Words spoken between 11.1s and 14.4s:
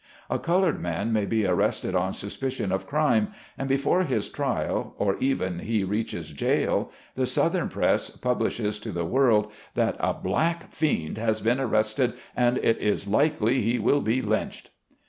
has been arrested, and it is likely he will be